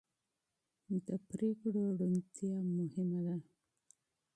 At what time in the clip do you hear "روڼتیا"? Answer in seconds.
1.99-2.55